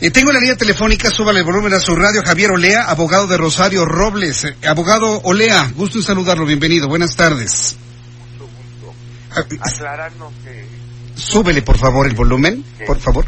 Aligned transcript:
Eh, 0.00 0.10
tengo 0.10 0.30
la 0.30 0.38
línea 0.40 0.56
telefónica, 0.56 1.10
súbale 1.10 1.38
el 1.40 1.44
volumen 1.46 1.72
a 1.72 1.80
su 1.80 1.96
radio, 1.96 2.22
Javier 2.24 2.50
Olea, 2.50 2.84
abogado 2.84 3.26
de 3.26 3.38
Rosario 3.38 3.86
Robles. 3.86 4.44
Eh, 4.44 4.54
abogado 4.68 5.20
Olea, 5.24 5.70
gusto 5.74 5.98
en 5.98 6.04
saludarlo, 6.04 6.44
bienvenido, 6.44 6.86
buenas 6.88 7.16
tardes. 7.16 7.76
Mucho 8.32 8.44
gusto. 8.44 8.94
Aclararnos 9.62 10.32
que 10.44 10.66
Súbele, 11.14 11.62
por 11.62 11.78
favor, 11.78 12.06
el 12.06 12.14
volumen, 12.14 12.62
por 12.86 12.98
favor. 13.00 13.24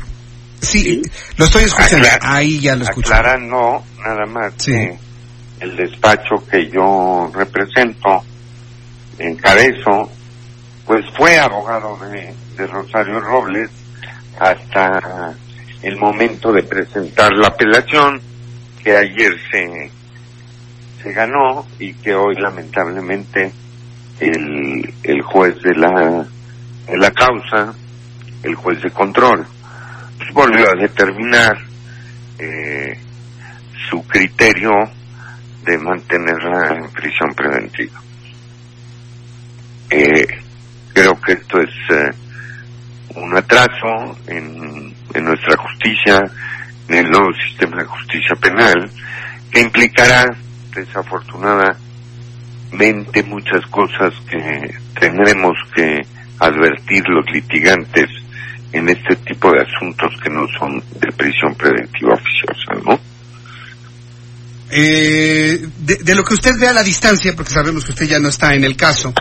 Sí, 0.61 1.01
lo 1.39 1.47
estoy 1.47 1.65
escuchando. 1.65 2.07
Aclar- 2.07 2.19
Ahí 2.23 2.61
ya 2.61 2.77
lo 2.77 2.85
escucho. 2.85 3.11
no, 3.41 3.83
nada 4.05 4.27
más 4.27 4.53
Sí. 4.59 4.73
que 4.73 4.99
el 5.61 5.75
despacho 5.75 6.45
que 6.51 6.69
yo 6.71 7.31
represento, 7.35 8.23
encabezo, 9.19 10.11
pues 10.85 11.03
fue 11.17 11.39
abogado 11.39 11.97
de, 12.11 12.35
de 12.59 12.67
Rosario 12.67 13.21
Robles 13.21 13.71
hasta 14.39 15.35
el 15.83 15.97
momento 15.97 16.53
de 16.53 16.63
presentar 16.63 17.33
la 17.33 17.49
apelación 17.49 18.21
que 18.83 18.97
ayer 18.97 19.33
se, 19.51 19.91
se 21.03 21.13
ganó 21.13 21.67
y 21.79 21.95
que 21.95 22.15
hoy 22.15 22.35
lamentablemente 22.37 23.53
el, 24.21 24.95
el 25.03 25.23
juez 25.23 25.61
de 25.63 25.75
la, 25.75 26.27
de 26.87 26.99
la 26.99 27.11
causa, 27.11 27.75
el 28.43 28.55
juez 28.55 28.83
de 28.83 28.91
control, 28.91 29.47
pues 30.17 30.33
volvió 30.33 30.69
a 30.69 30.81
determinar 30.81 31.57
eh, 32.39 32.99
su 33.89 34.03
criterio 34.07 34.71
de 35.65 35.79
mantenerla 35.79 36.75
en 36.75 36.91
prisión 36.91 37.35
preventiva. 37.35 38.01
Eh, 39.91 40.27
creo 40.93 41.21
que 41.21 41.33
esto 41.33 41.61
es 41.61 41.71
eh, 41.91 42.11
un 43.19 43.37
atraso 43.37 44.17
en, 44.27 44.95
en 45.15 45.25
nuestra 45.25 45.57
justicia, 45.57 46.23
en 46.89 46.95
el 46.95 47.11
nuevo 47.11 47.33
sistema 47.47 47.79
de 47.79 47.85
justicia 47.85 48.35
penal, 48.41 48.91
que 49.51 49.61
implicará 49.61 50.27
desafortunadamente 50.75 53.23
muchas 53.27 53.65
cosas 53.71 54.13
que 54.29 54.75
tendremos 54.99 55.57
que 55.75 56.03
advertir 56.39 57.03
los 57.09 57.25
litigantes 57.33 58.09
en 58.73 58.89
este 58.89 59.17
tipo 59.17 59.51
de 59.51 59.63
asuntos 59.63 60.13
que 60.23 60.31
no 60.31 60.47
son 60.59 60.83
de 61.01 61.13
prisión 61.13 61.55
preventiva 61.55 62.15
oficiosa, 62.15 62.75
¿no? 62.85 62.99
Eh, 64.71 65.67
de, 65.79 65.97
de 65.97 66.15
lo 66.15 66.23
que 66.23 66.35
usted 66.35 66.53
ve 66.61 66.69
a 66.69 66.75
la 66.75 66.83
distancia, 66.83 67.35
porque 67.35 67.53
sabemos 67.53 67.85
que 67.85 67.93
usted 67.93 68.07
ya 68.07 68.19
no 68.19 68.29
está 68.29 68.55
en 68.55 68.65
el 68.65 68.77
caso, 68.77 69.15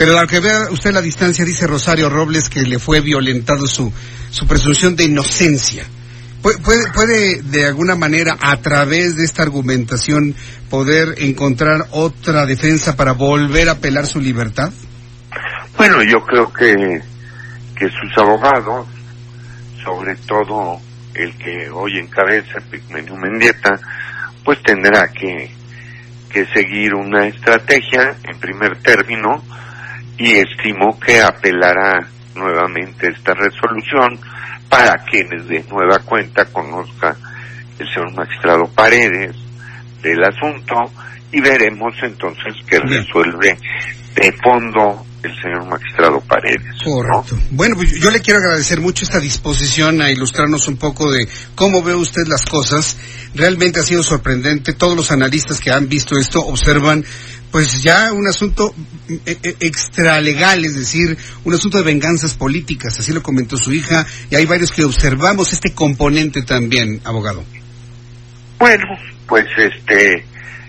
pero 0.00 0.18
lo 0.18 0.26
que 0.26 0.40
ve 0.40 0.50
usted 0.70 0.94
la 0.94 1.02
distancia, 1.02 1.44
dice 1.44 1.66
Rosario 1.66 2.08
Robles 2.08 2.48
que 2.48 2.62
le 2.62 2.78
fue 2.78 3.02
violentado 3.02 3.66
su, 3.66 3.92
su 4.30 4.46
presunción 4.46 4.96
de 4.96 5.04
inocencia. 5.04 5.84
¿Puede, 6.40 6.56
puede, 6.60 6.90
puede 6.90 7.42
de 7.42 7.66
alguna 7.66 7.96
manera, 7.96 8.34
a 8.40 8.56
través 8.56 9.16
de 9.16 9.26
esta 9.26 9.42
argumentación, 9.42 10.34
poder 10.70 11.16
encontrar 11.18 11.84
otra 11.90 12.46
defensa 12.46 12.96
para 12.96 13.12
volver 13.12 13.68
a 13.68 13.72
apelar 13.72 14.06
su 14.06 14.22
libertad? 14.22 14.72
Bueno, 15.76 16.02
yo 16.02 16.24
creo 16.24 16.50
que, 16.50 17.02
que 17.76 17.88
sus 17.90 18.16
abogados, 18.16 18.86
sobre 19.84 20.16
todo 20.16 20.80
el 21.12 21.36
que 21.36 21.68
hoy 21.68 21.98
encabeza 21.98 22.58
Pigmenio 22.70 23.16
Mendieta, 23.16 23.78
pues 24.46 24.62
tendrá 24.62 25.08
que, 25.08 25.54
que 26.30 26.46
seguir 26.54 26.94
una 26.94 27.26
estrategia 27.26 28.16
en 28.24 28.40
primer 28.40 28.78
término 28.78 29.44
y 30.20 30.34
estimo 30.34 31.00
que 31.00 31.18
apelará 31.18 32.06
nuevamente 32.34 33.10
esta 33.10 33.32
resolución 33.32 34.20
para 34.68 35.02
quienes 35.04 35.48
de 35.48 35.64
nueva 35.70 35.98
cuenta 36.00 36.44
conozca 36.44 37.16
el 37.78 37.88
señor 37.88 38.12
magistrado 38.14 38.68
Paredes 38.74 39.34
del 40.02 40.22
asunto 40.22 40.74
y 41.32 41.40
veremos 41.40 41.94
entonces 42.02 42.54
qué 42.68 42.78
resuelve 42.80 43.56
de 44.14 44.32
fondo 44.44 45.06
el 45.22 45.42
señor 45.42 45.66
magistrado 45.66 46.20
Paredes. 46.20 46.76
¿no? 46.84 46.92
Correcto. 46.92 47.38
Bueno, 47.50 47.76
pues 47.76 48.00
yo 48.00 48.10
le 48.10 48.20
quiero 48.20 48.40
agradecer 48.40 48.80
mucho 48.80 49.04
esta 49.04 49.20
disposición 49.20 50.00
a 50.00 50.10
ilustrarnos 50.10 50.68
un 50.68 50.76
poco 50.76 51.10
de 51.10 51.28
cómo 51.54 51.82
ve 51.82 51.94
usted 51.94 52.22
las 52.26 52.44
cosas. 52.44 52.96
Realmente 53.34 53.80
ha 53.80 53.82
sido 53.82 54.02
sorprendente. 54.02 54.72
Todos 54.72 54.96
los 54.96 55.10
analistas 55.10 55.60
que 55.60 55.70
han 55.70 55.88
visto 55.88 56.18
esto 56.18 56.40
observan 56.40 57.04
pues 57.50 57.82
ya 57.82 58.12
un 58.12 58.28
asunto 58.28 58.72
eh, 59.08 59.36
eh, 59.42 59.56
extralegal, 59.60 60.64
es 60.64 60.76
decir, 60.76 61.16
un 61.44 61.54
asunto 61.54 61.78
de 61.78 61.84
venganzas 61.84 62.34
políticas, 62.34 62.98
así 62.98 63.12
lo 63.12 63.22
comentó 63.22 63.56
su 63.56 63.72
hija, 63.72 64.06
y 64.30 64.36
hay 64.36 64.46
varios 64.46 64.70
que 64.70 64.84
observamos 64.84 65.52
este 65.52 65.74
componente 65.74 66.42
también, 66.42 67.00
abogado. 67.04 67.42
Bueno, 68.58 68.84
pues 69.26 69.46
este, 69.56 70.24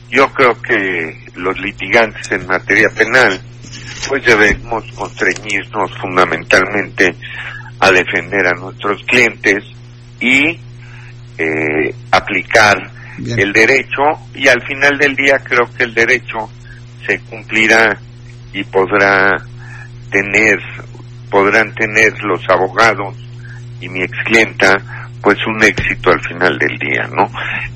yo 0.09 0.31
creo 0.33 0.59
que 0.61 1.25
los 1.35 1.59
litigantes 1.59 2.31
en 2.31 2.47
materia 2.47 2.89
penal, 2.89 3.39
pues 4.07 4.23
debemos 4.25 4.83
constreñirnos 4.93 5.91
fundamentalmente 5.99 7.15
a 7.79 7.91
defender 7.91 8.47
a 8.47 8.53
nuestros 8.53 9.03
clientes 9.05 9.63
y 10.19 10.59
eh, 11.37 11.95
aplicar 12.11 12.77
Bien. 13.17 13.39
el 13.39 13.53
derecho 13.53 14.03
y 14.33 14.47
al 14.47 14.61
final 14.63 14.97
del 14.97 15.15
día 15.15 15.39
creo 15.43 15.69
que 15.75 15.83
el 15.83 15.93
derecho 15.93 16.49
se 17.05 17.19
cumplirá 17.21 17.97
y 18.53 18.63
podrá 18.65 19.37
tener, 20.11 20.59
podrán 21.29 21.73
tener 21.73 22.13
los 22.23 22.47
abogados 22.49 23.15
y 23.79 23.89
mi 23.89 24.03
ex 24.03 24.17
clienta 24.25 24.77
pues 25.21 25.37
un 25.45 25.63
éxito 25.63 26.11
al 26.11 26.21
final 26.21 26.57
del 26.57 26.77
día, 26.77 27.07
¿no? 27.15 27.29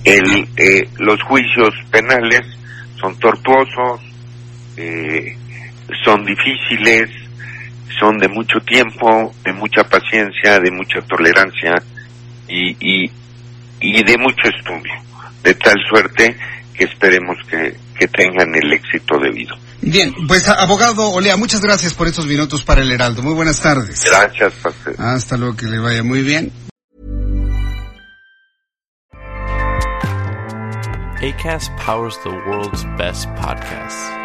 El, 0.03 0.47
eh, 0.57 0.87
los 0.97 1.21
juicios 1.23 1.73
penales 1.91 2.41
son 2.99 3.17
tortuosos, 3.19 4.01
eh, 4.77 5.37
son 6.03 6.25
difíciles, 6.25 7.09
son 7.99 8.17
de 8.17 8.27
mucho 8.27 8.59
tiempo, 8.59 9.33
de 9.43 9.53
mucha 9.53 9.83
paciencia, 9.83 10.59
de 10.59 10.71
mucha 10.71 11.01
tolerancia 11.01 11.75
y, 12.47 12.71
y, 12.79 13.11
y 13.79 14.03
de 14.03 14.17
mucho 14.17 14.43
estudio, 14.43 14.93
de 15.43 15.53
tal 15.55 15.75
suerte 15.89 16.37
que 16.73 16.85
esperemos 16.85 17.37
que, 17.49 17.75
que 17.97 18.07
tengan 18.07 18.53
el 18.55 18.73
éxito 18.73 19.17
debido. 19.19 19.55
Bien, 19.81 20.13
pues 20.27 20.47
abogado 20.47 21.11
Olea, 21.11 21.37
muchas 21.37 21.61
gracias 21.61 21.93
por 21.93 22.07
estos 22.07 22.25
minutos 22.25 22.63
para 22.63 22.81
el 22.81 22.91
Heraldo. 22.91 23.21
Muy 23.21 23.33
buenas 23.33 23.61
tardes. 23.61 24.03
Gracias, 24.05 24.53
Pastor. 24.55 24.95
Hasta 24.97 25.37
luego, 25.37 25.55
que 25.55 25.67
le 25.67 25.79
vaya 25.79 26.03
muy 26.03 26.21
bien. 26.21 26.51
ACAST 31.21 31.71
powers 31.85 32.17
the 32.23 32.29
world's 32.29 32.83
best 32.97 33.27
podcasts. 33.35 34.24